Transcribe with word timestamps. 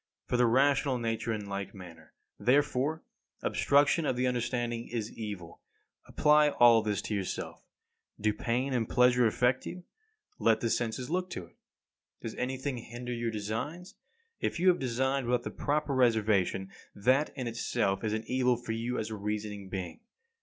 For 0.25 0.35
the 0.35 0.47
rational 0.47 0.97
nature 0.97 1.31
in 1.31 1.45
like 1.45 1.75
manner, 1.75 2.15
therefore, 2.39 3.03
obstruction 3.43 4.03
of 4.07 4.15
the 4.15 4.25
understanding 4.25 4.87
is 4.87 5.11
evil. 5.15 5.61
Apply 6.07 6.49
all 6.49 6.81
this 6.81 7.03
to 7.03 7.13
yourself. 7.13 7.61
Do 8.19 8.33
pain 8.33 8.73
and 8.73 8.89
pleasure 8.89 9.27
affect 9.27 9.67
you? 9.67 9.83
Let 10.39 10.59
the 10.59 10.71
senses 10.71 11.11
look 11.11 11.29
to 11.29 11.45
it. 11.45 11.55
Does 12.19 12.33
anything 12.33 12.77
hinder 12.79 13.13
your 13.13 13.29
designs? 13.29 13.93
If 14.39 14.59
you 14.59 14.69
have 14.69 14.79
designed 14.79 15.27
without 15.27 15.43
the 15.43 15.51
proper 15.51 15.93
reservations, 15.93 16.71
that 16.95 17.29
in 17.37 17.45
itself 17.45 18.03
is 18.03 18.13
an 18.13 18.23
evil 18.25 18.57
for 18.57 18.71
you 18.71 18.97
as 18.97 19.11
a 19.11 19.15
reasoning 19.15 19.69
being. 19.69 19.99